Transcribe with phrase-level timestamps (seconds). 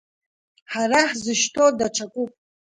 [0.71, 2.31] Ҳара ҳзышьҭоу даҽакуп.